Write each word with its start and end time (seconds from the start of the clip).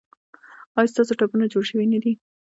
ایا 0.77 0.91
ستاسو 0.93 1.13
ټپونه 1.19 1.45
جوړ 1.53 1.63
شوي 1.69 1.85
نه 1.93 1.99
دي؟ 2.03 2.13